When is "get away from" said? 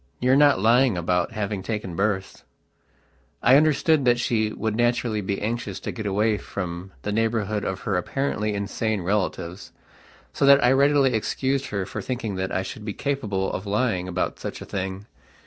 5.91-6.91